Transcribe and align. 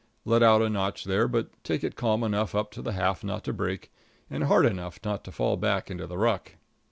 Let 0.25 0.41
out 0.41 0.63
a 0.63 0.69
notch 0.71 1.03
there, 1.03 1.27
but 1.27 1.51
take 1.63 1.83
it 1.83 1.95
calm 1.95 2.23
enough 2.23 2.55
up 2.55 2.71
to 2.71 2.81
the 2.81 2.93
half 2.93 3.23
not 3.23 3.43
to 3.43 3.53
break, 3.53 3.91
and 4.31 4.45
hard 4.45 4.65
enough 4.65 4.99
not 5.05 5.23
to 5.25 5.31
fall 5.31 5.57
back 5.57 5.91
into 5.91 6.07
the 6.07 6.17
ruck. 6.17 6.53